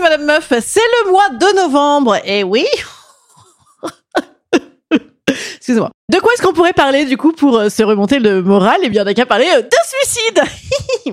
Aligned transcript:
Madame 0.00 0.24
Meuf, 0.24 0.52
c'est 0.60 0.80
le 1.04 1.10
mois 1.10 1.28
de 1.30 1.56
novembre, 1.56 2.16
et 2.24 2.44
oui. 2.44 2.66
Excusez-moi. 5.56 5.90
De 6.12 6.18
quoi 6.18 6.30
est-ce 6.34 6.42
qu'on 6.42 6.52
pourrait 6.52 6.74
parler 6.74 7.06
du 7.06 7.16
coup 7.16 7.32
pour 7.32 7.56
euh, 7.56 7.70
se 7.70 7.82
remonter 7.82 8.18
le 8.18 8.42
moral? 8.42 8.76
Eh 8.82 8.90
bien, 8.90 9.04
on 9.04 9.06
a 9.06 9.14
qu'à 9.14 9.24
parler 9.24 9.46
euh, 9.56 9.62
de 9.62 9.68
suicide. 10.02 10.42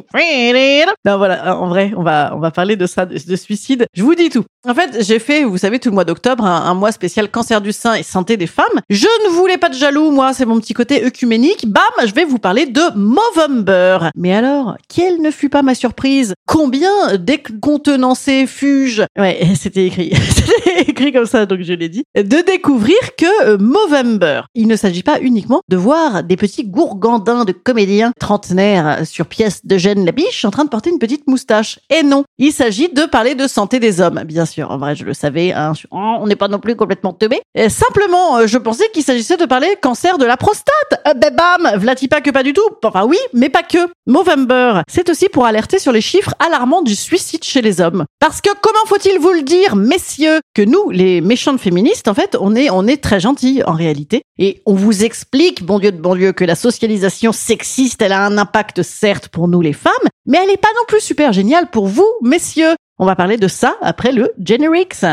non, 1.05 1.17
voilà. 1.17 1.57
En 1.57 1.69
vrai, 1.69 1.93
on 1.95 2.03
va 2.03 2.51
parler 2.51 2.75
de 2.75 2.85
ça, 2.85 3.05
de, 3.05 3.35
suicide. 3.37 3.85
Je 3.93 4.03
vous 4.03 4.15
dis 4.15 4.29
tout. 4.29 4.43
En 4.67 4.75
fait, 4.75 5.03
j'ai 5.03 5.19
fait, 5.19 5.43
vous 5.43 5.57
savez, 5.57 5.79
tout 5.79 5.89
le 5.89 5.95
mois 5.95 6.03
d'octobre, 6.03 6.45
un, 6.45 6.73
mois 6.73 6.91
spécial 6.91 7.31
cancer 7.31 7.61
du 7.61 7.71
sein 7.71 7.95
et 7.95 8.03
santé 8.03 8.35
des 8.35 8.47
femmes. 8.47 8.65
Je 8.89 9.07
ne 9.25 9.29
voulais 9.29 9.57
pas 9.57 9.69
de 9.69 9.75
jaloux, 9.75 10.11
moi, 10.11 10.33
c'est 10.33 10.45
mon 10.45 10.59
petit 10.59 10.73
côté 10.73 11.03
œcuménique. 11.05 11.67
Bam, 11.67 11.83
je 12.05 12.13
vais 12.13 12.25
vous 12.25 12.37
parler 12.37 12.65
de 12.65 12.81
Movember. 12.95 14.09
Mais 14.15 14.35
alors, 14.35 14.75
quelle 14.87 15.21
ne 15.21 15.31
fut 15.31 15.49
pas 15.49 15.61
ma 15.61 15.73
surprise? 15.73 16.33
Combien 16.45 17.15
décontenancé 17.17 18.45
fus-je? 18.45 19.03
Ouais, 19.17 19.39
c'était 19.59 19.85
écrit. 19.85 20.13
c'était 20.29 20.81
écrit 20.81 21.11
comme 21.11 21.25
ça, 21.25 21.45
donc 21.45 21.61
je 21.61 21.73
l'ai 21.73 21.89
dit. 21.89 22.03
De 22.15 22.45
découvrir 22.45 22.97
que 23.17 23.45
euh, 23.45 23.57
Movember, 23.57 24.41
il 24.53 24.67
ne 24.67 24.75
s'agit 24.81 25.03
pas 25.03 25.19
uniquement 25.21 25.61
de 25.69 25.77
voir 25.77 26.23
des 26.23 26.37
petits 26.37 26.65
gourgandins 26.65 27.45
de 27.45 27.51
comédiens 27.51 28.11
trentenaires 28.19 29.05
sur 29.05 29.25
pièce 29.25 29.65
de 29.65 29.77
Jeanne 29.77 30.05
Labiche 30.05 30.43
en 30.45 30.51
train 30.51 30.65
de 30.65 30.69
porter 30.69 30.89
une 30.89 30.99
petite 30.99 31.27
moustache. 31.27 31.79
Et 31.89 32.03
non, 32.03 32.23
il 32.37 32.51
s'agit 32.51 32.89
de 32.89 33.05
parler 33.05 33.35
de 33.35 33.47
santé 33.47 33.79
des 33.79 34.01
hommes, 34.01 34.23
bien 34.25 34.45
sûr. 34.45 34.71
En 34.71 34.77
vrai, 34.77 34.95
je 34.95 35.05
le 35.05 35.13
savais, 35.13 35.53
hein. 35.53 35.73
on 35.91 36.27
n'est 36.27 36.35
pas 36.35 36.47
non 36.47 36.59
plus 36.59 36.75
complètement 36.75 37.13
teubé. 37.13 37.41
simplement, 37.69 38.37
euh, 38.37 38.47
je 38.47 38.57
pensais 38.57 38.85
qu'il 38.93 39.03
s'agissait 39.03 39.37
de 39.37 39.45
parler 39.45 39.75
cancer 39.81 40.17
de 40.17 40.25
la 40.25 40.37
prostate. 40.37 40.65
Euh, 41.07 41.13
ben 41.13 41.33
bam, 41.35 41.77
vlati 41.77 42.07
pas 42.07 42.21
que 42.21 42.31
pas 42.31 42.43
du 42.43 42.53
tout. 42.53 42.61
Enfin 42.83 43.05
oui, 43.05 43.17
mais 43.33 43.49
pas 43.49 43.63
que. 43.63 43.77
Movember, 44.07 44.81
c'est 44.89 45.09
aussi 45.09 45.29
pour 45.29 45.45
alerter 45.45 45.79
sur 45.79 45.91
les 45.91 46.01
chiffres 46.01 46.33
alarmants 46.39 46.81
du 46.81 46.95
suicide 46.95 47.43
chez 47.43 47.61
les 47.61 47.81
hommes. 47.81 48.05
Parce 48.19 48.41
que 48.41 48.49
comment 48.61 48.85
faut-il 48.87 49.19
vous 49.19 49.31
le 49.31 49.43
dire, 49.43 49.75
messieurs, 49.75 50.39
que 50.53 50.61
nous, 50.63 50.89
les 50.89 51.21
méchantes 51.21 51.59
féministes, 51.59 52.07
en 52.07 52.13
fait, 52.13 52.35
on 52.39 52.55
est, 52.55 52.69
on 52.69 52.87
est 52.87 53.01
très 53.01 53.19
gentils 53.19 53.61
en 53.65 53.73
réalité. 53.73 54.23
Et 54.37 54.61
vous 54.75 55.03
explique, 55.03 55.63
bon 55.63 55.79
Dieu 55.79 55.91
de 55.91 55.99
bon 55.99 56.15
Dieu, 56.15 56.33
que 56.33 56.45
la 56.45 56.55
socialisation 56.55 57.31
sexiste, 57.31 58.01
elle 58.01 58.11
a 58.11 58.25
un 58.25 58.37
impact 58.37 58.83
certes 58.83 59.27
pour 59.27 59.47
nous 59.47 59.61
les 59.61 59.73
femmes, 59.73 59.91
mais 60.25 60.37
elle 60.41 60.47
n'est 60.47 60.57
pas 60.57 60.69
non 60.75 60.85
plus 60.87 61.01
super 61.01 61.33
géniale 61.33 61.69
pour 61.69 61.87
vous, 61.87 62.07
messieurs. 62.21 62.75
On 62.99 63.05
va 63.05 63.15
parler 63.15 63.37
de 63.37 63.47
ça 63.47 63.75
après 63.81 64.11
le 64.11 64.31
Generics. 64.43 65.05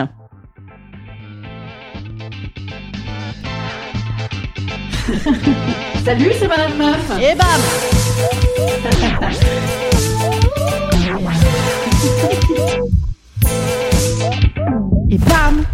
Salut, 6.04 6.30
c'est 6.38 6.48
Madame 6.48 6.76
Meuf. 6.76 7.10
Et 7.20 7.34
bam 7.34 7.46
Et 15.10 15.18
bam 15.18 15.64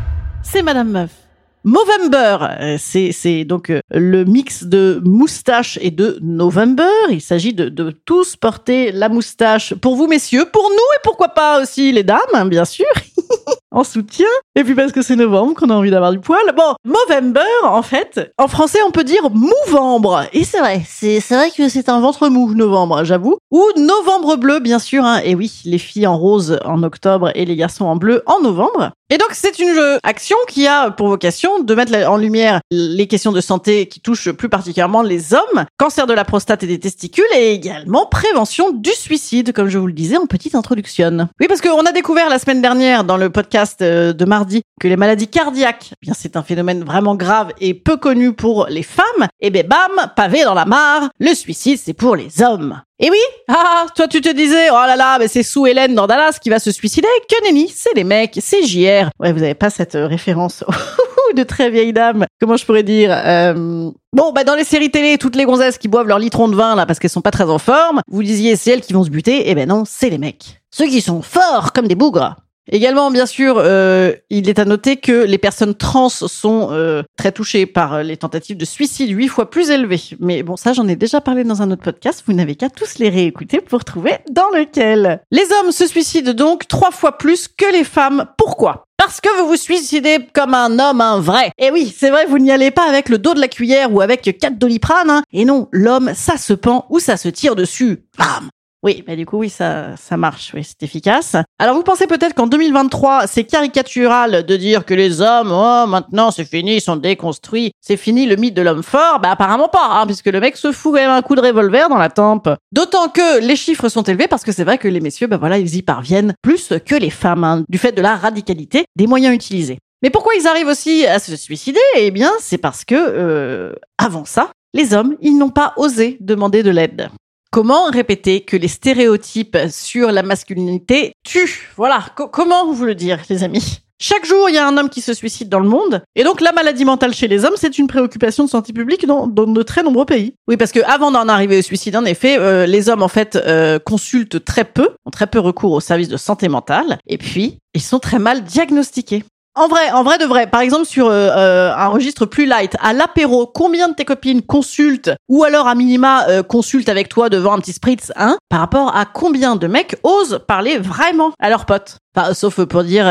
C'est 0.42 0.62
Madame 0.62 0.90
Meuf. 0.90 1.23
Movember, 1.66 2.36
euh, 2.60 2.76
c'est 2.78 3.44
donc 3.44 3.70
euh, 3.70 3.80
le 3.90 4.24
mix 4.24 4.64
de 4.64 5.00
moustache 5.02 5.78
et 5.80 5.90
de 5.90 6.18
November. 6.20 6.84
Il 7.10 7.22
s'agit 7.22 7.54
de, 7.54 7.70
de 7.70 7.90
tous 7.90 8.36
porter 8.36 8.92
la 8.92 9.08
moustache 9.08 9.72
pour 9.74 9.96
vous 9.96 10.06
messieurs, 10.06 10.44
pour 10.52 10.68
nous 10.68 10.76
et 10.76 11.00
pourquoi 11.02 11.30
pas 11.30 11.62
aussi 11.62 11.90
les 11.90 12.02
dames, 12.02 12.18
hein, 12.34 12.44
bien 12.44 12.66
sûr. 12.66 12.84
en 13.74 13.84
soutien. 13.84 14.26
Et 14.54 14.64
puis 14.64 14.74
parce 14.74 14.92
que 14.92 15.02
c'est 15.02 15.16
novembre 15.16 15.54
qu'on 15.54 15.68
a 15.68 15.74
envie 15.74 15.90
d'avoir 15.90 16.12
du 16.12 16.20
poil. 16.20 16.40
Bon, 16.56 16.74
Movember, 16.84 17.40
en 17.64 17.82
fait, 17.82 18.32
en 18.38 18.48
français, 18.48 18.78
on 18.86 18.92
peut 18.92 19.04
dire 19.04 19.28
mouvembre. 19.30 20.22
Et 20.32 20.44
c'est 20.44 20.60
vrai, 20.60 20.82
c'est, 20.86 21.18
vrai 21.28 21.50
que 21.50 21.68
c'est 21.68 21.88
un 21.88 22.00
ventre 22.00 22.28
mou, 22.28 22.54
novembre, 22.54 23.04
j'avoue. 23.04 23.36
Ou 23.50 23.64
novembre 23.76 24.36
bleu, 24.36 24.60
bien 24.60 24.78
sûr. 24.78 25.04
Hein. 25.04 25.20
Et 25.24 25.34
oui, 25.34 25.60
les 25.64 25.78
filles 25.78 26.06
en 26.06 26.16
rose 26.16 26.58
en 26.64 26.82
octobre 26.84 27.32
et 27.34 27.44
les 27.44 27.56
garçons 27.56 27.84
en 27.84 27.96
bleu 27.96 28.22
en 28.26 28.40
novembre. 28.40 28.92
Et 29.10 29.18
donc, 29.18 29.30
c'est 29.32 29.58
une 29.58 29.98
action 30.02 30.36
qui 30.48 30.66
a 30.66 30.90
pour 30.90 31.08
vocation 31.08 31.62
de 31.62 31.74
mettre 31.74 31.94
en 32.08 32.16
lumière 32.16 32.60
les 32.70 33.06
questions 33.06 33.32
de 33.32 33.40
santé 33.40 33.86
qui 33.86 34.00
touchent 34.00 34.30
plus 34.30 34.48
particulièrement 34.48 35.02
les 35.02 35.34
hommes, 35.34 35.66
cancer 35.76 36.06
de 36.06 36.14
la 36.14 36.24
prostate 36.24 36.62
et 36.62 36.66
des 36.66 36.80
testicules, 36.80 37.24
et 37.36 37.52
également 37.52 38.06
prévention 38.06 38.70
du 38.70 38.90
suicide, 38.90 39.52
comme 39.52 39.68
je 39.68 39.78
vous 39.78 39.86
le 39.86 39.92
disais 39.92 40.16
en 40.16 40.26
petite 40.26 40.54
introduction. 40.54 41.28
Oui, 41.40 41.48
parce 41.48 41.60
qu'on 41.60 41.84
a 41.84 41.92
découvert 41.92 42.28
la 42.30 42.38
semaine 42.38 42.62
dernière 42.62 43.04
dans 43.04 43.16
le 43.16 43.30
podcast 43.30 43.63
euh, 43.82 44.12
de 44.12 44.24
mardi 44.24 44.62
que 44.80 44.88
les 44.88 44.96
maladies 44.96 45.28
cardiaques, 45.28 45.90
eh 45.92 45.96
bien 46.02 46.14
c'est 46.16 46.36
un 46.36 46.42
phénomène 46.42 46.84
vraiment 46.84 47.14
grave 47.14 47.52
et 47.60 47.74
peu 47.74 47.96
connu 47.96 48.32
pour 48.32 48.66
les 48.68 48.82
femmes. 48.82 49.28
Et 49.40 49.50
ben 49.50 49.66
bam, 49.66 50.10
pavé 50.16 50.44
dans 50.44 50.54
la 50.54 50.64
mare, 50.64 51.10
le 51.18 51.34
suicide 51.34 51.78
c'est 51.82 51.94
pour 51.94 52.16
les 52.16 52.42
hommes. 52.42 52.80
Et 53.00 53.10
oui, 53.10 53.18
ah, 53.48 53.86
toi 53.94 54.06
tu 54.06 54.20
te 54.20 54.32
disais, 54.32 54.70
oh 54.70 54.74
là 54.74 54.96
là, 54.96 55.18
mais 55.18 55.28
c'est 55.28 55.42
Sue 55.42 55.68
Hélène 55.68 55.94
dans 55.94 56.06
Dallas 56.06 56.38
qui 56.40 56.48
va 56.48 56.58
se 56.58 56.70
suicider. 56.70 57.08
Que 57.28 57.44
nenni, 57.46 57.68
c'est 57.68 57.94
les 57.94 58.04
mecs, 58.04 58.38
c'est 58.40 58.62
JR. 58.64 59.10
Ouais, 59.18 59.32
vous 59.32 59.42
avez 59.42 59.54
pas 59.54 59.70
cette 59.70 59.96
euh, 59.96 60.06
référence 60.06 60.64
de 61.36 61.42
très 61.42 61.70
vieille 61.70 61.92
dame. 61.92 62.26
Comment 62.40 62.56
je 62.56 62.64
pourrais 62.64 62.84
dire 62.84 63.10
euh... 63.12 63.90
Bon, 64.12 64.32
bah 64.32 64.44
dans 64.44 64.54
les 64.54 64.64
séries 64.64 64.90
télé, 64.90 65.18
toutes 65.18 65.34
les 65.34 65.44
gonzesses 65.44 65.76
qui 65.76 65.88
boivent 65.88 66.06
leur 66.06 66.20
litron 66.20 66.48
de 66.48 66.54
vin 66.54 66.76
là 66.76 66.86
parce 66.86 67.00
qu'elles 67.00 67.10
sont 67.10 67.20
pas 67.20 67.32
très 67.32 67.50
en 67.50 67.58
forme, 67.58 68.00
vous 68.08 68.22
disiez 68.22 68.54
c'est 68.54 68.70
elles 68.70 68.80
qui 68.80 68.92
vont 68.92 69.02
se 69.02 69.10
buter. 69.10 69.50
Eh 69.50 69.54
ben 69.56 69.68
non, 69.68 69.82
c'est 69.86 70.10
les 70.10 70.18
mecs. 70.18 70.60
Ceux 70.70 70.86
qui 70.86 71.00
sont 71.00 71.22
forts 71.22 71.72
comme 71.72 71.88
des 71.88 71.94
bougres. 71.96 72.36
Également, 72.70 73.10
bien 73.10 73.26
sûr, 73.26 73.56
euh, 73.58 74.12
il 74.30 74.48
est 74.48 74.58
à 74.58 74.64
noter 74.64 74.96
que 74.96 75.24
les 75.24 75.38
personnes 75.38 75.74
trans 75.74 76.08
sont 76.08 76.68
euh, 76.70 77.02
très 77.16 77.30
touchées 77.30 77.66
par 77.66 78.02
les 78.02 78.16
tentatives 78.16 78.56
de 78.56 78.64
suicide 78.64 79.10
huit 79.10 79.28
fois 79.28 79.50
plus 79.50 79.70
élevées. 79.70 80.00
Mais 80.18 80.42
bon, 80.42 80.56
ça, 80.56 80.72
j'en 80.72 80.88
ai 80.88 80.96
déjà 80.96 81.20
parlé 81.20 81.44
dans 81.44 81.62
un 81.62 81.70
autre 81.70 81.82
podcast. 81.82 82.22
Vous 82.26 82.32
n'avez 82.32 82.54
qu'à 82.54 82.70
tous 82.70 82.98
les 82.98 83.10
réécouter 83.10 83.60
pour 83.60 83.84
trouver 83.84 84.12
dans 84.30 84.48
lequel. 84.50 85.20
Les 85.30 85.44
hommes 85.52 85.72
se 85.72 85.86
suicident 85.86 86.32
donc 86.32 86.66
trois 86.66 86.90
fois 86.90 87.18
plus 87.18 87.48
que 87.48 87.70
les 87.70 87.84
femmes. 87.84 88.26
Pourquoi? 88.38 88.86
Parce 88.96 89.20
que 89.20 89.28
vous 89.38 89.48
vous 89.48 89.56
suicidez 89.56 90.18
comme 90.32 90.54
un 90.54 90.78
homme, 90.78 91.02
un 91.02 91.20
vrai. 91.20 91.50
Et 91.58 91.70
oui, 91.70 91.94
c'est 91.94 92.10
vrai, 92.10 92.24
vous 92.26 92.38
n'y 92.38 92.50
allez 92.50 92.70
pas 92.70 92.88
avec 92.88 93.10
le 93.10 93.18
dos 93.18 93.34
de 93.34 93.40
la 93.40 93.48
cuillère 93.48 93.92
ou 93.92 94.00
avec 94.00 94.22
quatre 94.38 94.58
doliprane. 94.58 95.10
Hein. 95.10 95.22
Et 95.32 95.44
non, 95.44 95.68
l'homme, 95.72 96.12
ça 96.14 96.38
se 96.38 96.54
pend 96.54 96.86
ou 96.88 97.00
ça 97.00 97.18
se 97.18 97.28
tire 97.28 97.56
dessus. 97.56 98.04
Bam 98.16 98.48
oui, 98.84 99.02
mais 99.08 99.16
du 99.16 99.24
coup, 99.24 99.38
oui, 99.38 99.48
ça, 99.48 99.96
ça 99.96 100.18
marche, 100.18 100.52
oui, 100.54 100.62
c'est 100.62 100.82
efficace. 100.82 101.36
Alors, 101.58 101.74
vous 101.74 101.82
pensez 101.82 102.06
peut-être 102.06 102.34
qu'en 102.34 102.46
2023, 102.46 103.26
c'est 103.26 103.44
caricatural 103.44 104.44
de 104.44 104.56
dire 104.56 104.84
que 104.84 104.92
les 104.92 105.22
hommes, 105.22 105.50
oh, 105.50 105.86
maintenant, 105.88 106.30
c'est 106.30 106.44
fini, 106.44 106.76
ils 106.76 106.80
sont 106.82 106.96
déconstruits, 106.96 107.70
c'est 107.80 107.96
fini 107.96 108.26
le 108.26 108.36
mythe 108.36 108.52
de 108.52 108.60
l'homme 108.60 108.82
fort? 108.82 109.20
Bah, 109.20 109.30
apparemment 109.30 109.68
pas, 109.68 109.88
hein, 109.90 110.04
puisque 110.04 110.26
le 110.26 110.38
mec 110.38 110.58
se 110.58 110.70
fout 110.70 110.92
quand 110.92 111.00
même 111.00 111.08
un 111.08 111.22
coup 111.22 111.34
de 111.34 111.40
revolver 111.40 111.88
dans 111.88 111.96
la 111.96 112.10
tempe. 112.10 112.50
D'autant 112.72 113.08
que 113.08 113.40
les 113.40 113.56
chiffres 113.56 113.88
sont 113.88 114.02
élevés 114.02 114.28
parce 114.28 114.44
que 114.44 114.52
c'est 114.52 114.64
vrai 114.64 114.76
que 114.76 114.86
les 114.86 115.00
messieurs, 115.00 115.28
bah 115.28 115.38
voilà, 115.38 115.56
ils 115.56 115.76
y 115.76 115.82
parviennent 115.82 116.34
plus 116.42 116.74
que 116.84 116.94
les 116.94 117.08
femmes, 117.08 117.44
hein, 117.44 117.64
du 117.70 117.78
fait 117.78 117.92
de 117.92 118.02
la 118.02 118.16
radicalité 118.16 118.84
des 118.96 119.06
moyens 119.06 119.34
utilisés. 119.34 119.78
Mais 120.02 120.10
pourquoi 120.10 120.34
ils 120.38 120.46
arrivent 120.46 120.68
aussi 120.68 121.06
à 121.06 121.18
se 121.18 121.34
suicider? 121.36 121.80
Eh 121.96 122.10
bien, 122.10 122.32
c'est 122.38 122.58
parce 122.58 122.84
que, 122.84 122.94
euh, 122.94 123.72
avant 123.96 124.26
ça, 124.26 124.50
les 124.74 124.92
hommes, 124.92 125.16
ils 125.22 125.38
n'ont 125.38 125.48
pas 125.48 125.72
osé 125.78 126.18
demander 126.20 126.62
de 126.62 126.70
l'aide. 126.70 127.08
Comment 127.54 127.84
répéter 127.84 128.40
que 128.40 128.56
les 128.56 128.66
stéréotypes 128.66 129.56
sur 129.70 130.10
la 130.10 130.24
masculinité 130.24 131.12
tuent? 131.22 131.70
Voilà, 131.76 132.04
comment 132.16 132.72
vous 132.72 132.84
le 132.84 132.96
dire, 132.96 133.20
les 133.30 133.44
amis? 133.44 133.78
Chaque 134.00 134.26
jour, 134.26 134.48
il 134.48 134.56
y 134.56 134.58
a 134.58 134.66
un 134.66 134.76
homme 134.76 134.88
qui 134.88 135.00
se 135.00 135.14
suicide 135.14 135.48
dans 135.48 135.60
le 135.60 135.68
monde. 135.68 136.02
Et 136.16 136.24
donc, 136.24 136.40
la 136.40 136.50
maladie 136.50 136.84
mentale 136.84 137.14
chez 137.14 137.28
les 137.28 137.44
hommes, 137.44 137.54
c'est 137.54 137.78
une 137.78 137.86
préoccupation 137.86 138.42
de 138.42 138.50
santé 138.50 138.72
publique 138.72 139.06
dans, 139.06 139.28
de 139.28 139.62
très 139.62 139.84
nombreux 139.84 140.04
pays. 140.04 140.34
Oui, 140.48 140.56
parce 140.56 140.72
que 140.72 140.80
avant 140.80 141.12
d'en 141.12 141.28
arriver 141.28 141.60
au 141.60 141.62
suicide, 141.62 141.94
en 141.94 142.04
effet, 142.04 142.40
euh, 142.40 142.66
les 142.66 142.88
hommes, 142.88 143.04
en 143.04 143.08
fait, 143.08 143.36
euh, 143.36 143.78
consultent 143.78 144.44
très 144.44 144.64
peu, 144.64 144.88
ont 145.06 145.10
très 145.10 145.28
peu 145.28 145.38
recours 145.38 145.70
aux 145.70 145.80
services 145.80 146.08
de 146.08 146.16
santé 146.16 146.48
mentale. 146.48 146.98
Et 147.06 147.18
puis, 147.18 147.60
ils 147.72 147.82
sont 147.82 148.00
très 148.00 148.18
mal 148.18 148.42
diagnostiqués. 148.42 149.22
En 149.56 149.68
vrai, 149.68 149.92
en 149.92 150.02
vrai 150.02 150.18
de 150.18 150.24
vrai, 150.24 150.48
par 150.48 150.62
exemple 150.62 150.84
sur 150.84 151.06
euh, 151.06 151.28
euh, 151.28 151.72
un 151.72 151.86
registre 151.86 152.26
plus 152.26 152.44
light, 152.44 152.76
à 152.80 152.92
l'apéro, 152.92 153.46
combien 153.46 153.88
de 153.88 153.94
tes 153.94 154.04
copines 154.04 154.42
consultent 154.42 155.12
ou 155.28 155.44
alors 155.44 155.68
à 155.68 155.76
minima 155.76 156.26
euh, 156.28 156.42
consultent 156.42 156.88
avec 156.88 157.08
toi 157.08 157.28
devant 157.28 157.52
un 157.52 157.60
petit 157.60 157.72
spritz, 157.72 158.10
hein, 158.16 158.36
par 158.48 158.58
rapport 158.58 158.96
à 158.96 159.04
combien 159.04 159.54
de 159.54 159.68
mecs 159.68 159.96
osent 160.02 160.40
parler 160.48 160.78
vraiment 160.78 161.30
à 161.38 161.50
leurs 161.50 161.66
potes? 161.66 161.98
Enfin, 162.16 162.32
sauf 162.34 162.64
pour 162.64 162.84
dire 162.84 163.06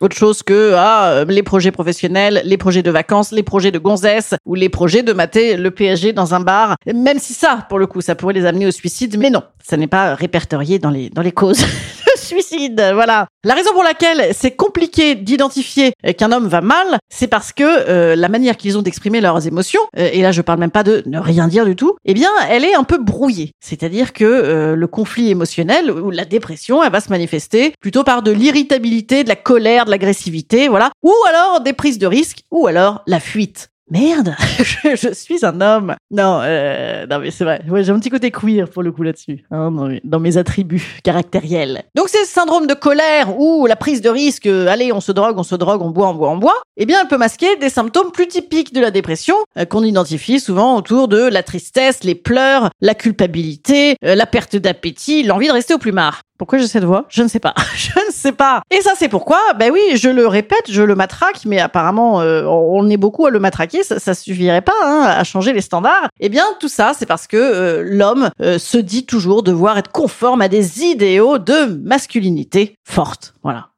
autre 0.00 0.16
chose 0.16 0.42
que 0.42 0.74
ah, 0.76 1.24
les 1.26 1.42
projets 1.42 1.72
professionnels, 1.72 2.42
les 2.44 2.56
projets 2.56 2.82
de 2.82 2.90
vacances, 2.90 3.32
les 3.32 3.42
projets 3.42 3.70
de 3.70 3.78
gonzesse 3.78 4.34
ou 4.46 4.54
les 4.54 4.68
projets 4.68 5.02
de 5.02 5.12
mater 5.12 5.56
le 5.56 5.70
PSG 5.70 6.12
dans 6.12 6.34
un 6.34 6.40
bar. 6.40 6.76
Même 6.86 7.18
si 7.18 7.34
ça, 7.34 7.66
pour 7.68 7.78
le 7.78 7.86
coup, 7.86 8.00
ça 8.00 8.14
pourrait 8.14 8.34
les 8.34 8.46
amener 8.46 8.66
au 8.66 8.70
suicide, 8.70 9.16
mais 9.18 9.30
non, 9.30 9.42
ça 9.62 9.76
n'est 9.76 9.86
pas 9.88 10.14
répertorié 10.14 10.78
dans 10.78 10.90
les 10.90 11.10
dans 11.10 11.22
les 11.22 11.32
causes. 11.32 11.64
suicide. 12.18 12.90
Voilà. 12.92 13.26
La 13.44 13.54
raison 13.54 13.72
pour 13.72 13.82
laquelle 13.82 14.32
c'est 14.32 14.50
compliqué 14.50 15.14
d'identifier 15.14 15.92
qu'un 16.16 16.32
homme 16.32 16.48
va 16.48 16.60
mal, 16.60 16.98
c'est 17.08 17.26
parce 17.26 17.52
que 17.52 17.64
euh, 17.64 18.16
la 18.16 18.28
manière 18.28 18.56
qu'ils 18.56 18.76
ont 18.76 18.82
d'exprimer 18.82 19.20
leurs 19.20 19.46
émotions, 19.46 19.80
euh, 19.98 20.10
et 20.12 20.22
là 20.22 20.32
je 20.32 20.42
parle 20.42 20.58
même 20.58 20.70
pas 20.70 20.82
de 20.82 21.02
ne 21.06 21.18
rien 21.18 21.48
dire 21.48 21.64
du 21.64 21.76
tout, 21.76 21.96
eh 22.04 22.14
bien 22.14 22.30
elle 22.50 22.64
est 22.64 22.74
un 22.74 22.84
peu 22.84 22.98
brouillée. 22.98 23.52
C'est-à-dire 23.60 24.12
que 24.12 24.24
euh, 24.24 24.76
le 24.76 24.86
conflit 24.86 25.30
émotionnel 25.30 25.90
ou 25.90 26.10
la 26.10 26.24
dépression, 26.24 26.82
elle 26.82 26.92
va 26.92 27.00
se 27.00 27.10
manifester 27.10 27.72
plutôt 27.80 28.04
par 28.04 28.22
de 28.22 28.27
l'irritabilité, 28.30 29.24
de 29.24 29.28
la 29.28 29.36
colère, 29.36 29.84
de 29.84 29.90
l'agressivité, 29.90 30.68
voilà, 30.68 30.90
ou 31.02 31.12
alors 31.28 31.60
des 31.60 31.72
prises 31.72 31.98
de 31.98 32.06
risques, 32.06 32.40
ou 32.50 32.66
alors 32.66 33.02
la 33.06 33.20
fuite. 33.20 33.70
merde, 33.90 34.34
je, 34.84 35.12
suis 35.14 35.46
un 35.46 35.60
homme. 35.62 35.94
Non, 36.10 36.40
euh, 36.42 37.06
non 37.06 37.20
mais 37.20 37.30
c'est 37.30 37.44
vrai. 37.44 37.62
Ouais, 37.70 37.82
j'ai 37.84 37.90
un 37.92 37.98
petit 37.98 38.10
côté 38.10 38.30
queer 38.30 38.68
pour 38.68 38.82
le 38.82 38.92
coup 38.92 39.02
là-dessus, 39.02 39.44
hein, 39.50 39.70
dans, 40.04 40.20
mes- 40.20 40.36
attributs 40.36 41.00
caractériels. 41.02 41.84
Donc 41.94 42.08
c'est 42.10 42.24
ce 42.26 42.30
syndrome 42.32 42.66
de 42.66 42.74
colère 42.74 43.38
ou 43.40 43.66
la 43.66 43.76
prise 43.76 44.02
de 44.02 44.10
risque. 44.10 44.46
euh, 44.46 44.66
allez, 44.68 44.92
on 44.92 45.00
se 45.00 45.10
drogue, 45.12 45.38
on 45.38 45.42
se 45.42 45.54
drogue, 45.54 45.80
on 45.80 45.88
boit, 45.90 46.08
on 46.10 46.14
boit, 46.14 46.30
on 46.30 46.36
boit. 46.36 46.60
Eh 46.76 46.84
bien, 46.86 46.98
elle 47.00 47.08
peut 47.08 47.16
masquer 47.16 47.56
des 47.56 47.70
symptômes 47.70 48.12
plus 48.12 48.28
typiques 48.28 48.74
de 48.74 48.80
la 48.80 48.90
dépression 48.90 49.36
euh, 49.58 49.64
qu'on 49.64 49.82
identifie 49.82 50.38
souvent 50.38 50.76
autour 50.76 51.08
de 51.08 51.22
la 51.22 51.42
tristesse, 51.42 52.04
les 52.04 52.14
pleurs, 52.14 52.68
la 52.82 52.94
culpabilité, 52.94 53.96
euh, 54.04 54.14
la 54.14 54.26
perte 54.26 54.56
d'appétit, 54.56 55.22
l'envie 55.22 55.48
de 55.48 55.52
rester 55.52 55.72
au 55.74 55.78
plumard. 55.78 56.20
Pourquoi 56.38 56.58
j'ai 56.58 56.68
cette 56.68 56.84
voix? 56.84 57.04
Je 57.08 57.22
ne 57.22 57.28
sais 57.28 57.40
pas. 57.40 57.52
je 57.76 57.90
ne 58.06 58.12
sais 58.12 58.32
pas. 58.32 58.62
Et 58.70 58.80
ça, 58.80 58.92
c'est 58.96 59.08
pourquoi? 59.08 59.38
Ben 59.58 59.72
oui, 59.72 59.80
je 59.96 60.08
le 60.08 60.26
répète, 60.28 60.70
je 60.70 60.82
le 60.82 60.94
matraque, 60.94 61.44
mais 61.44 61.58
apparemment, 61.58 62.20
euh, 62.20 62.44
on 62.44 62.88
est 62.88 62.96
beaucoup 62.96 63.26
à 63.26 63.30
le 63.30 63.40
matraquer. 63.40 63.82
Ça, 63.82 64.14
suffirait 64.14 64.62
pas 64.62 64.72
hein, 64.84 65.02
à 65.04 65.24
changer 65.24 65.52
les 65.52 65.60
standards. 65.60 66.08
Eh 66.20 66.28
bien, 66.28 66.44
tout 66.60 66.68
ça, 66.68 66.92
c'est 66.96 67.06
parce 67.06 67.26
que 67.26 67.36
euh, 67.36 67.82
l'homme 67.84 68.30
euh, 68.40 68.58
se 68.58 68.78
dit 68.78 69.04
toujours 69.04 69.42
devoir 69.42 69.78
être 69.78 69.90
conforme 69.90 70.40
à 70.40 70.48
des 70.48 70.82
idéaux 70.82 71.38
de 71.38 71.66
masculinité 71.82 72.76
forte. 72.84 73.34
Voilà. 73.42 73.68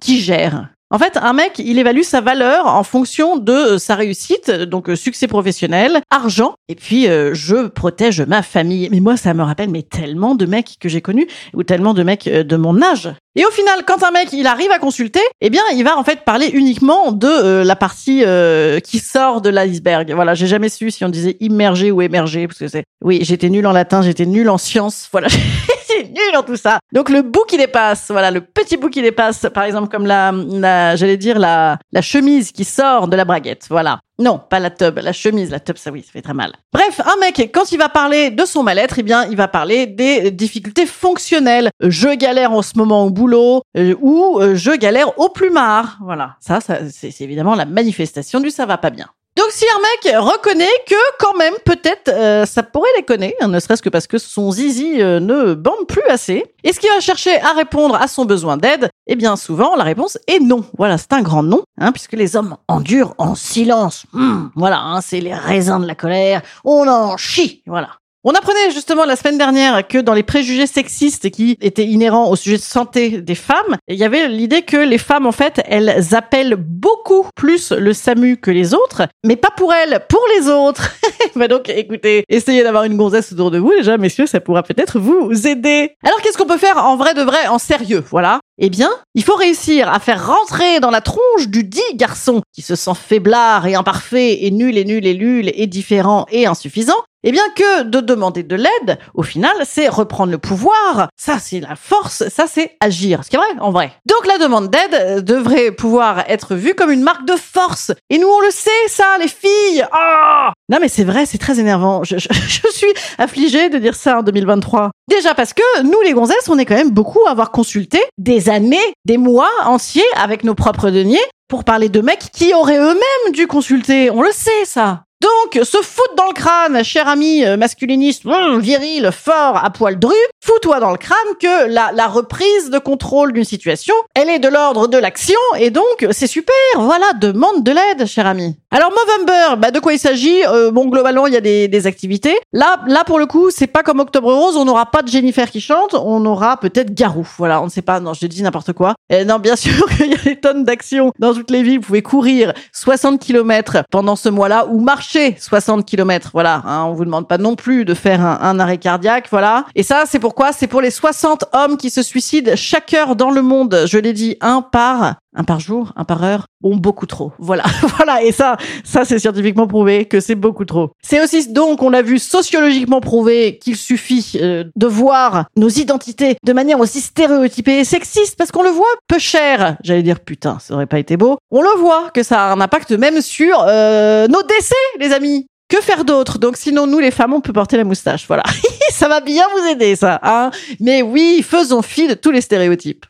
Qui 0.00 0.20
gère 0.20 0.68
en 0.90 0.98
fait, 0.98 1.16
un 1.16 1.32
mec, 1.32 1.58
il 1.58 1.78
évalue 1.78 2.02
sa 2.02 2.20
valeur 2.20 2.66
en 2.66 2.84
fonction 2.84 3.36
de 3.36 3.52
euh, 3.52 3.78
sa 3.78 3.96
réussite, 3.96 4.50
donc 4.50 4.88
euh, 4.88 4.96
succès 4.96 5.26
professionnel, 5.26 6.00
argent, 6.10 6.54
et 6.68 6.74
puis 6.76 7.08
euh, 7.08 7.34
je 7.34 7.66
protège 7.66 8.20
ma 8.20 8.42
famille. 8.42 8.88
Mais 8.90 9.00
moi, 9.00 9.16
ça 9.16 9.34
me 9.34 9.42
rappelle 9.42 9.70
mais 9.70 9.82
tellement 9.82 10.34
de 10.34 10.46
mecs 10.46 10.76
que 10.80 10.88
j'ai 10.88 11.00
connus 11.00 11.26
ou 11.54 11.62
tellement 11.62 11.94
de 11.94 12.02
mecs 12.02 12.26
euh, 12.28 12.44
de 12.44 12.56
mon 12.56 12.80
âge. 12.82 13.10
Et 13.38 13.44
au 13.44 13.50
final, 13.50 13.84
quand 13.86 14.02
un 14.02 14.10
mec 14.10 14.32
il 14.32 14.46
arrive 14.46 14.70
à 14.70 14.78
consulter, 14.78 15.20
eh 15.42 15.50
bien, 15.50 15.62
il 15.74 15.84
va 15.84 15.98
en 15.98 16.04
fait 16.04 16.20
parler 16.24 16.48
uniquement 16.54 17.12
de 17.12 17.26
euh, 17.26 17.64
la 17.64 17.76
partie 17.76 18.22
euh, 18.24 18.80
qui 18.80 18.98
sort 18.98 19.42
de 19.42 19.50
l'iceberg. 19.50 20.10
Voilà, 20.14 20.34
j'ai 20.34 20.46
jamais 20.46 20.70
su 20.70 20.90
si 20.90 21.04
on 21.04 21.10
disait 21.10 21.36
immergé 21.40 21.90
ou 21.90 22.00
émergé 22.00 22.46
parce 22.46 22.58
que 22.58 22.68
c'est. 22.68 22.84
Oui, 23.04 23.18
j'étais 23.22 23.50
nul 23.50 23.66
en 23.66 23.72
latin, 23.72 24.00
j'étais 24.00 24.24
nul 24.24 24.48
en 24.48 24.56
sciences. 24.56 25.08
Voilà. 25.12 25.28
nul 26.16 26.44
tout 26.46 26.56
ça. 26.56 26.78
Donc 26.92 27.10
le 27.10 27.22
bout 27.22 27.44
qui 27.46 27.56
dépasse, 27.56 28.10
voilà, 28.10 28.30
le 28.30 28.40
petit 28.40 28.76
bout 28.76 28.88
qui 28.88 29.02
dépasse, 29.02 29.46
par 29.52 29.64
exemple 29.64 29.88
comme 29.88 30.06
la, 30.06 30.32
la 30.32 30.96
j'allais 30.96 31.16
dire 31.16 31.38
la, 31.38 31.78
la 31.92 32.02
chemise 32.02 32.52
qui 32.52 32.64
sort 32.64 33.08
de 33.08 33.16
la 33.16 33.24
braguette, 33.24 33.66
voilà. 33.68 34.00
Non, 34.18 34.38
pas 34.38 34.60
la 34.60 34.70
tub, 34.70 34.98
la 34.98 35.12
chemise, 35.12 35.50
la 35.50 35.60
tub, 35.60 35.76
ça 35.76 35.90
oui, 35.90 36.02
ça 36.02 36.10
fait 36.10 36.22
très 36.22 36.32
mal. 36.32 36.52
Bref, 36.72 37.02
un 37.04 37.20
mec, 37.20 37.50
quand 37.52 37.70
il 37.70 37.76
va 37.76 37.90
parler 37.90 38.30
de 38.30 38.46
son 38.46 38.62
mal-être, 38.62 38.98
eh 38.98 39.02
bien, 39.02 39.26
il 39.26 39.36
va 39.36 39.46
parler 39.46 39.86
des 39.86 40.30
difficultés 40.30 40.86
fonctionnelles. 40.86 41.68
Je 41.82 42.08
galère 42.14 42.52
en 42.52 42.62
ce 42.62 42.78
moment 42.78 43.04
au 43.04 43.10
boulot, 43.10 43.60
euh, 43.76 43.94
ou 44.00 44.38
euh, 44.40 44.54
je 44.54 44.70
galère 44.70 45.18
au 45.18 45.28
plumard. 45.28 45.98
Voilà, 46.02 46.36
ça, 46.40 46.62
ça 46.62 46.78
c'est 46.90 47.20
évidemment 47.20 47.54
la 47.54 47.66
manifestation 47.66 48.40
du 48.40 48.50
ça 48.50 48.64
va 48.64 48.78
pas 48.78 48.90
bien. 48.90 49.06
Donc 49.36 49.48
si 49.50 49.66
un 49.66 49.80
mec 49.80 50.16
reconnaît 50.18 50.64
que 50.88 50.94
quand 51.18 51.36
même 51.36 51.52
peut-être 51.66 52.08
euh, 52.08 52.46
ça 52.46 52.62
pourrait 52.62 52.88
déconner, 52.96 53.34
hein, 53.40 53.48
ne 53.48 53.60
serait-ce 53.60 53.82
que 53.82 53.90
parce 53.90 54.06
que 54.06 54.16
son 54.16 54.50
zizi 54.50 55.02
euh, 55.02 55.20
ne 55.20 55.52
bande 55.52 55.86
plus 55.86 56.02
assez, 56.08 56.44
est-ce 56.64 56.80
qu'il 56.80 56.88
va 56.88 57.00
chercher 57.00 57.38
à 57.42 57.52
répondre 57.52 57.96
à 57.96 58.08
son 58.08 58.24
besoin 58.24 58.56
d'aide 58.56 58.88
Eh 59.06 59.14
bien 59.14 59.36
souvent 59.36 59.76
la 59.76 59.84
réponse 59.84 60.16
est 60.26 60.40
non. 60.40 60.64
Voilà, 60.78 60.96
c'est 60.96 61.12
un 61.12 61.20
grand 61.20 61.42
non, 61.42 61.64
hein, 61.78 61.92
puisque 61.92 62.14
les 62.14 62.34
hommes 62.34 62.56
endurent 62.66 63.14
en 63.18 63.34
silence. 63.34 64.06
Hmm, 64.14 64.46
voilà, 64.54 64.80
hein, 64.80 65.02
c'est 65.02 65.20
les 65.20 65.34
raisins 65.34 65.80
de 65.82 65.86
la 65.86 65.94
colère, 65.94 66.40
on 66.64 66.88
en 66.88 67.18
chie, 67.18 67.62
voilà. 67.66 67.90
On 68.28 68.32
apprenait 68.32 68.72
justement 68.72 69.04
la 69.04 69.14
semaine 69.14 69.38
dernière 69.38 69.86
que 69.86 69.98
dans 69.98 70.12
les 70.12 70.24
préjugés 70.24 70.66
sexistes 70.66 71.30
qui 71.30 71.56
étaient 71.60 71.84
inhérents 71.84 72.28
au 72.28 72.34
sujet 72.34 72.56
de 72.56 72.62
santé 72.62 73.20
des 73.20 73.36
femmes, 73.36 73.76
il 73.86 73.94
y 73.94 74.02
avait 74.02 74.26
l'idée 74.26 74.62
que 74.62 74.76
les 74.76 74.98
femmes, 74.98 75.26
en 75.26 75.32
fait, 75.32 75.62
elles 75.68 76.12
appellent 76.12 76.56
beaucoup 76.56 77.26
plus 77.36 77.70
le 77.70 77.92
SAMU 77.92 78.36
que 78.38 78.50
les 78.50 78.74
autres, 78.74 79.02
mais 79.24 79.36
pas 79.36 79.50
pour 79.56 79.72
elles, 79.72 80.00
pour 80.08 80.24
les 80.36 80.48
autres. 80.48 80.92
bah 81.36 81.46
donc, 81.46 81.68
écoutez, 81.68 82.24
essayez 82.28 82.64
d'avoir 82.64 82.82
une 82.82 82.96
gonzesse 82.96 83.32
autour 83.32 83.52
de 83.52 83.60
vous, 83.60 83.70
déjà, 83.70 83.96
messieurs, 83.96 84.26
ça 84.26 84.40
pourra 84.40 84.64
peut-être 84.64 84.98
vous 84.98 85.46
aider. 85.46 85.92
Alors, 86.04 86.20
qu'est-ce 86.20 86.36
qu'on 86.36 86.46
peut 86.46 86.58
faire 86.58 86.84
en 86.84 86.96
vrai 86.96 87.14
de 87.14 87.22
vrai, 87.22 87.46
en 87.46 87.60
sérieux, 87.60 88.02
voilà 88.10 88.40
eh 88.58 88.70
bien, 88.70 88.90
il 89.14 89.22
faut 89.22 89.34
réussir 89.34 89.92
à 89.92 89.98
faire 89.98 90.26
rentrer 90.26 90.80
dans 90.80 90.90
la 90.90 91.00
tronche 91.00 91.48
du 91.48 91.64
dit 91.64 91.80
garçon 91.94 92.40
qui 92.54 92.62
se 92.62 92.74
sent 92.74 92.94
faiblard 92.94 93.66
et 93.66 93.74
imparfait 93.74 94.44
et 94.44 94.50
nul 94.50 94.78
et 94.78 94.84
nul 94.84 95.06
et 95.06 95.14
nul 95.14 95.52
et 95.54 95.66
différent 95.66 96.26
et 96.30 96.46
insuffisant, 96.46 97.02
eh 97.28 97.32
bien 97.32 97.42
que 97.56 97.82
de 97.82 98.00
demander 98.00 98.44
de 98.44 98.54
l'aide, 98.54 98.98
au 99.14 99.24
final, 99.24 99.52
c'est 99.64 99.88
reprendre 99.88 100.30
le 100.30 100.38
pouvoir. 100.38 101.08
Ça, 101.16 101.38
c'est 101.40 101.58
la 101.58 101.74
force, 101.74 102.28
ça, 102.28 102.46
c'est 102.46 102.76
agir. 102.80 103.24
Ce 103.24 103.30
qui 103.30 103.36
est 103.36 103.38
vrai, 103.38 103.48
en 103.58 103.72
vrai. 103.72 103.92
Donc 104.06 104.26
la 104.26 104.38
demande 104.38 104.70
d'aide 104.70 104.94
euh, 104.94 105.20
devrait 105.20 105.72
pouvoir 105.72 106.20
être 106.28 106.54
vue 106.54 106.74
comme 106.74 106.92
une 106.92 107.02
marque 107.02 107.26
de 107.26 107.34
force. 107.34 107.90
Et 108.10 108.18
nous, 108.18 108.28
on 108.28 108.40
le 108.40 108.52
sait, 108.52 108.70
ça, 108.86 109.18
les 109.20 109.26
filles. 109.28 109.84
Ah 109.90 110.52
non, 110.68 110.78
mais 110.80 110.88
c'est 110.88 111.04
vrai, 111.04 111.26
c'est 111.26 111.38
très 111.38 111.58
énervant. 111.58 112.04
Je, 112.04 112.16
je, 112.16 112.28
je 112.32 112.72
suis 112.72 112.94
affligée 113.18 113.70
de 113.70 113.78
dire 113.78 113.96
ça 113.96 114.18
en 114.18 114.22
2023. 114.22 114.90
Déjà 115.08 115.34
parce 115.34 115.52
que 115.52 115.82
nous, 115.82 116.00
les 116.02 116.12
gonzesses, 116.12 116.48
on 116.48 116.58
est 116.58 116.64
quand 116.64 116.76
même 116.76 116.90
beaucoup 116.90 117.26
à 117.26 117.30
avoir 117.32 117.50
consulté 117.50 118.00
des 118.18 118.45
années, 118.48 118.92
des 119.04 119.18
mois 119.18 119.50
entiers 119.64 120.04
avec 120.14 120.44
nos 120.44 120.54
propres 120.54 120.90
deniers 120.90 121.18
pour 121.48 121.64
parler 121.64 121.88
de 121.88 122.00
mecs 122.00 122.30
qui 122.32 122.54
auraient 122.54 122.78
eux-mêmes 122.78 123.32
dû 123.32 123.46
consulter. 123.46 124.10
On 124.10 124.22
le 124.22 124.32
sait, 124.32 124.64
ça. 124.64 125.05
Donc, 125.22 125.64
se 125.64 125.78
foutre 125.78 126.14
dans 126.14 126.26
le 126.26 126.34
crâne, 126.34 126.84
cher 126.84 127.08
ami 127.08 127.44
euh, 127.44 127.56
masculiniste, 127.56 128.26
hum, 128.26 128.60
viril, 128.60 129.10
fort, 129.12 129.56
à 129.64 129.70
poil 129.70 129.98
dru, 129.98 130.14
fous-toi 130.44 130.78
dans 130.78 130.90
le 130.90 130.98
crâne 130.98 131.16
que 131.40 131.68
la, 131.68 132.06
reprise 132.06 132.70
de 132.70 132.78
contrôle 132.78 133.32
d'une 133.32 133.44
situation, 133.44 133.94
elle 134.14 134.28
est 134.28 134.38
de 134.38 134.48
l'ordre 134.48 134.88
de 134.88 134.98
l'action, 134.98 135.38
et 135.58 135.70
donc, 135.70 136.06
c'est 136.10 136.26
super, 136.26 136.54
voilà, 136.76 137.06
demande 137.14 137.64
de 137.64 137.72
l'aide, 137.72 138.06
cher 138.06 138.26
ami. 138.26 138.56
Alors, 138.70 138.90
Movember, 138.90 139.56
bah, 139.58 139.70
de 139.70 139.80
quoi 139.80 139.94
il 139.94 139.98
s'agit? 139.98 140.44
Euh, 140.46 140.70
Bon, 140.70 140.86
globalement, 140.86 141.26
il 141.26 141.32
y 141.32 141.36
a 141.36 141.40
des, 141.40 141.68
des 141.68 141.86
activités. 141.86 142.36
Là, 142.52 142.80
là, 142.86 143.02
pour 143.04 143.18
le 143.18 143.24
coup, 143.24 143.50
c'est 143.50 143.66
pas 143.66 143.82
comme 143.82 144.00
Octobre 144.00 144.30
Rose, 144.30 144.56
on 144.56 144.66
n'aura 144.66 144.90
pas 144.90 145.00
de 145.00 145.08
Jennifer 145.08 145.50
qui 145.50 145.62
chante, 145.62 145.94
on 145.94 146.24
aura 146.26 146.58
peut-être 146.58 146.92
Garou. 146.92 147.26
Voilà, 147.38 147.62
on 147.62 147.64
ne 147.64 147.70
sait 147.70 147.82
pas, 147.82 148.00
non, 148.00 148.12
je 148.12 148.26
dis 148.26 148.42
n'importe 148.42 148.74
quoi. 148.74 148.94
Et 149.08 149.24
non, 149.24 149.38
bien 149.38 149.56
sûr 149.56 149.86
qu'il 149.96 150.10
y 150.10 150.14
a 150.14 150.18
des 150.18 150.38
tonnes 150.38 150.64
d'actions 150.64 151.12
dans 151.18 151.32
toutes 151.32 151.50
les 151.50 151.62
villes, 151.62 151.78
vous 151.78 151.86
pouvez 151.86 152.02
courir 152.02 152.52
60 152.72 153.18
km 153.20 153.84
pendant 153.90 154.16
ce 154.16 154.28
mois-là, 154.28 154.66
ou 154.66 154.80
marcher 154.80 155.05
60 155.38 155.84
km. 155.86 156.30
Voilà, 156.32 156.62
hein, 156.64 156.84
on 156.84 156.94
vous 156.94 157.04
demande 157.04 157.28
pas 157.28 157.38
non 157.38 157.56
plus 157.56 157.84
de 157.84 157.94
faire 157.94 158.20
un, 158.20 158.38
un 158.40 158.58
arrêt 158.58 158.78
cardiaque, 158.78 159.28
voilà. 159.30 159.66
Et 159.74 159.82
ça, 159.82 160.04
c'est 160.06 160.18
pourquoi? 160.18 160.52
C'est 160.52 160.66
pour 160.66 160.80
les 160.80 160.90
60 160.90 161.46
hommes 161.52 161.76
qui 161.76 161.90
se 161.90 162.02
suicident 162.02 162.52
chaque 162.56 162.94
heure 162.94 163.16
dans 163.16 163.30
le 163.30 163.42
monde. 163.42 163.84
Je 163.86 163.98
l'ai 163.98 164.12
dit, 164.12 164.36
un 164.40 164.62
par 164.62 165.16
un 165.36 165.44
par 165.44 165.60
jour, 165.60 165.92
un 165.96 166.04
par 166.04 166.24
heure, 166.24 166.46
bon 166.60 166.76
beaucoup 166.76 167.06
trop. 167.06 167.32
Voilà, 167.38 167.64
voilà. 167.96 168.22
Et 168.22 168.32
ça, 168.32 168.56
ça 168.84 169.04
c'est 169.04 169.18
scientifiquement 169.18 169.66
prouvé 169.66 170.06
que 170.06 170.20
c'est 170.20 170.34
beaucoup 170.34 170.64
trop. 170.64 170.90
C'est 171.02 171.22
aussi 171.22 171.52
donc, 171.52 171.82
on 171.82 171.90
l'a 171.90 172.02
vu 172.02 172.18
sociologiquement 172.18 173.00
prouvé 173.00 173.58
qu'il 173.58 173.76
suffit 173.76 174.32
euh, 174.40 174.64
de 174.74 174.86
voir 174.86 175.46
nos 175.56 175.68
identités 175.68 176.36
de 176.42 176.52
manière 176.52 176.80
aussi 176.80 177.00
stéréotypée 177.00 177.80
et 177.80 177.84
sexiste, 177.84 178.36
parce 178.36 178.50
qu'on 178.50 178.62
le 178.62 178.70
voit 178.70 178.86
peu 179.06 179.18
cher. 179.18 179.76
J'allais 179.82 180.02
dire 180.02 180.20
putain, 180.20 180.58
ça 180.60 180.74
aurait 180.74 180.86
pas 180.86 180.98
été 180.98 181.16
beau. 181.16 181.38
On 181.50 181.62
le 181.62 181.78
voit 181.78 182.10
que 182.10 182.22
ça 182.22 182.46
a 182.46 182.52
un 182.52 182.60
impact 182.60 182.92
même 182.92 183.20
sur 183.20 183.64
euh, 183.68 184.26
nos 184.28 184.42
décès, 184.42 184.74
les 184.98 185.12
amis. 185.12 185.46
Que 185.68 185.80
faire 185.80 186.04
d'autre? 186.04 186.38
Donc 186.38 186.56
sinon, 186.56 186.86
nous 186.86 187.00
les 187.00 187.10
femmes, 187.10 187.32
on 187.32 187.40
peut 187.40 187.52
porter 187.52 187.76
la 187.76 187.84
moustache. 187.84 188.26
Voilà, 188.28 188.44
ça 188.90 189.08
va 189.08 189.20
bien 189.20 189.44
vous 189.56 189.66
aider, 189.66 189.96
ça. 189.96 190.20
Hein? 190.22 190.50
Mais 190.78 191.02
oui, 191.02 191.44
faisons 191.48 191.82
fi 191.82 192.06
de 192.06 192.14
tous 192.14 192.30
les 192.30 192.40
stéréotypes. 192.40 193.04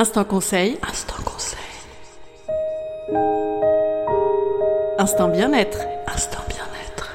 Instant 0.00 0.24
conseil. 0.24 0.78
Instant 0.88 1.22
conseil. 1.26 1.58
Instant 4.98 5.28
bien-être. 5.28 5.76
Instant 6.06 6.40
bien-être. 6.48 7.10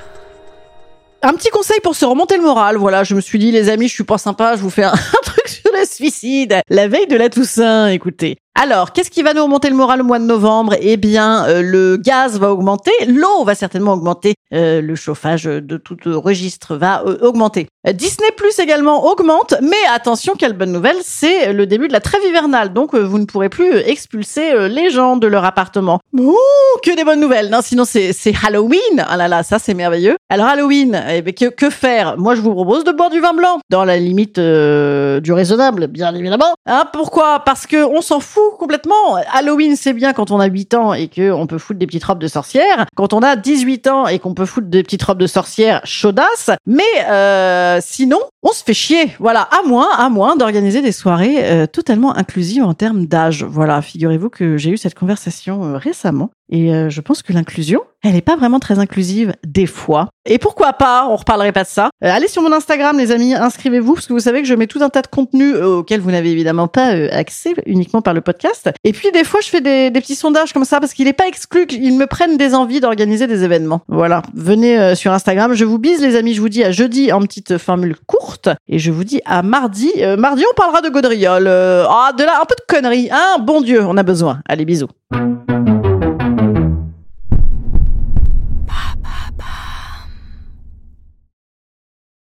Un 1.23 1.33
petit 1.33 1.49
conseil 1.49 1.79
pour 1.81 1.95
se 1.95 2.05
remonter 2.05 2.37
le 2.37 2.43
moral. 2.43 2.77
Voilà, 2.77 3.03
je 3.03 3.15
me 3.15 3.21
suis 3.21 3.39
dit, 3.39 3.49
les 3.51 3.69
amis, 3.69 3.87
je 3.87 3.93
suis 3.95 4.03
pas 4.03 4.19
sympa, 4.19 4.55
je 4.55 4.61
vous 4.61 4.69
fais 4.69 4.83
un, 4.83 4.91
truc 5.23 5.47
sur 5.47 5.71
le 5.73 5.83
suicide. 5.83 6.61
La 6.69 6.87
veille 6.87 7.07
de 7.07 7.15
la 7.15 7.29
Toussaint, 7.29 7.87
écoutez. 7.87 8.37
Alors, 8.53 8.93
qu'est-ce 8.93 9.09
qui 9.09 9.23
va 9.23 9.33
nous 9.33 9.43
remonter 9.43 9.69
le 9.71 9.75
moral 9.75 10.01
au 10.01 10.05
mois 10.05 10.19
de 10.19 10.25
novembre? 10.25 10.75
Eh 10.79 10.97
bien, 10.97 11.43
euh, 11.47 11.63
le 11.63 11.97
gaz 11.97 12.37
va 12.37 12.53
augmenter, 12.53 12.91
l'eau 13.07 13.43
va 13.45 13.55
certainement 13.55 13.93
augmenter, 13.93 14.35
euh, 14.53 14.79
le 14.79 14.95
chauffage 14.95 15.45
de 15.45 15.77
tout 15.77 15.97
euh, 16.07 16.15
registre 16.17 16.75
va 16.75 17.03
euh, 17.05 17.17
augmenter. 17.21 17.67
Disney 17.93 18.29
Plus 18.35 18.57
également 18.59 19.05
augmente, 19.05 19.53
mais 19.61 19.75
attention, 19.93 20.33
quelle 20.37 20.53
bonne 20.53 20.71
nouvelle, 20.71 20.97
c'est 21.03 21.53
le 21.53 21.67
début 21.67 21.87
de 21.87 21.93
la 21.93 21.99
trêve 21.99 22.21
hivernale, 22.27 22.73
donc 22.73 22.95
euh, 22.95 22.99
vous 22.99 23.19
ne 23.19 23.25
pourrez 23.25 23.49
plus 23.49 23.73
euh, 23.73 23.87
expulser 23.87 24.53
euh, 24.53 24.67
les 24.67 24.89
gens 24.89 25.17
de 25.17 25.27
leur 25.27 25.45
appartement. 25.45 25.99
Ouh, 26.13 26.35
que 26.83 26.95
des 26.95 27.03
bonnes 27.03 27.19
nouvelles 27.19 27.49
Non, 27.49 27.59
sinon 27.61 27.83
c'est 27.85 28.13
Halloween. 28.45 29.05
Ah 29.07 29.17
là 29.17 29.27
là, 29.27 29.43
ça 29.43 29.59
c'est 29.59 29.73
merveilleux. 29.73 30.15
Alors 30.29 30.47
Halloween, 30.47 30.99
eh 31.09 31.21
que, 31.33 31.45
que 31.45 31.69
faire? 31.69 32.17
Moi, 32.17 32.35
je 32.35 32.41
vous 32.41 32.53
propose 32.53 32.83
de 32.83 32.91
boire 32.91 33.09
du 33.09 33.19
vin 33.19 33.33
blanc, 33.33 33.59
dans 33.69 33.85
la 33.85 33.97
limite 33.97 34.37
euh, 34.37 35.19
du 35.19 35.33
raisonnable, 35.33 35.87
bien 35.87 36.13
évidemment. 36.15 36.55
Hein, 36.65 36.85
pourquoi? 36.91 37.41
Parce 37.45 37.67
que 37.67 37.83
on 37.85 38.01
s'en 38.01 38.19
fout 38.19 38.57
complètement. 38.57 39.15
Halloween, 39.33 39.75
c'est 39.75 39.93
bien 39.93 40.13
quand 40.13 40.31
on 40.31 40.39
a 40.39 40.47
8 40.47 40.73
ans 40.73 40.93
et 40.93 41.07
que 41.07 41.31
on 41.31 41.45
peut 41.45 41.57
foutre 41.57 41.79
des 41.79 41.85
petites 41.85 42.03
robes 42.03 42.19
de 42.19 42.27
sorcière. 42.27 42.85
Quand 42.95 43.13
on 43.13 43.19
a 43.19 43.35
18 43.35 43.87
ans 43.87 44.07
et 44.07 44.19
qu'on 44.19 44.33
peut 44.33 44.45
foutre 44.45 44.67
des 44.67 44.83
petites 44.83 45.03
robes 45.03 45.19
de 45.19 45.27
sorcière 45.27 45.81
chaudasses. 45.83 46.49
Mais 46.65 46.83
euh, 47.07 47.74
sinon, 47.81 48.19
on 48.43 48.51
se 48.51 48.63
fait 48.63 48.73
chier. 48.73 49.11
Voilà, 49.19 49.41
à 49.41 49.61
moins, 49.67 49.89
à 49.95 50.09
moins 50.09 50.35
d'organiser 50.35 50.81
des 50.81 50.91
soirées 50.91 51.43
euh, 51.43 51.67
totalement 51.67 52.15
inclusives 52.15 52.63
en 52.63 52.73
termes 52.73 53.05
d'âge. 53.05 53.43
Voilà, 53.43 53.81
figurez-vous 53.81 54.29
que 54.29 54.57
j'ai 54.57 54.71
eu 54.71 54.77
cette 54.77 54.95
conversation 54.95 55.63
euh, 55.63 55.77
récemment 55.77 56.29
Et 56.49 56.73
euh, 56.73 56.89
je 56.89 57.01
pense 57.01 57.23
que 57.23 57.33
l'inclusion, 57.33 57.81
elle 58.05 58.13
n'est 58.13 58.21
pas 58.21 58.35
vraiment 58.35 58.59
très 58.59 58.77
inclusive 58.77 59.33
des 59.45 59.65
fois. 59.65 60.09
Et 60.27 60.37
pourquoi 60.37 60.73
pas? 60.73 61.07
On 61.09 61.15
reparlerait 61.15 61.51
pas 61.51 61.63
de 61.63 61.67
ça. 61.67 61.89
Euh, 62.03 62.09
allez 62.11 62.27
sur 62.27 62.43
mon 62.43 62.51
Instagram, 62.51 62.97
les 62.97 63.11
amis, 63.11 63.33
inscrivez-vous 63.33 63.95
parce 63.95 64.05
que 64.05 64.13
vous 64.13 64.19
savez 64.19 64.43
que 64.43 64.47
je 64.47 64.53
mets 64.53 64.67
tout 64.67 64.83
un 64.83 64.89
tas 64.89 65.01
de 65.01 65.07
contenus 65.07 65.55
euh, 65.55 65.77
auxquels 65.77 66.01
vous 66.01 66.11
n'avez 66.11 66.31
évidemment 66.31 66.67
pas 66.67 66.93
euh, 66.93 67.09
accès 67.11 67.55
uniquement 67.65 68.01
par 68.01 68.13
le 68.13 68.21
podcast. 68.21 68.69
Et 68.83 68.91
puis 68.91 69.11
des 69.11 69.23
fois, 69.23 69.39
je 69.41 69.49
fais 69.49 69.61
des, 69.61 69.91
petits 69.99 70.15
sondages 70.15 70.53
comme 70.53 70.65
ça 70.65 70.79
parce 70.79 70.93
qu'il 70.93 71.05
n'est 71.05 71.13
pas 71.13 71.27
exclu 71.27 71.65
qu'ils 71.65 71.97
me 71.97 72.05
prennent 72.05 72.37
des 72.37 72.53
envies 72.53 72.79
d'organiser 72.79 73.25
des 73.25 73.43
événements. 73.43 73.81
Voilà, 73.87 74.21
venez 74.35 74.93
sur 74.93 75.11
Instagram. 75.11 75.53
Je 75.53 75.65
vous 75.65 75.79
bise, 75.79 76.01
les 76.01 76.15
amis. 76.15 76.35
Je 76.35 76.41
vous 76.41 76.49
dis 76.49 76.63
à 76.63 76.71
jeudi 76.71 77.11
en 77.11 77.21
petite 77.21 77.57
formule 77.57 77.95
courte 78.05 78.49
et 78.67 78.77
je 78.77 78.91
vous 78.91 79.03
dis 79.03 79.21
à 79.25 79.41
mardi. 79.41 79.91
mardi, 80.17 80.43
on 80.49 80.53
parlera 80.55 80.81
de 80.81 80.89
gaudriole. 80.89 81.47
ah, 81.47 82.11
de 82.15 82.23
là, 82.23 82.39
un 82.41 82.45
peu 82.45 82.55
de 82.55 82.65
conneries. 82.67 83.09
Hein, 83.11 83.37
bon 83.41 83.61
Dieu, 83.61 83.83
on 83.83 83.97
a 83.97 84.03
besoin. 84.03 84.41
Allez, 84.47 84.65
bisous. 84.65 84.89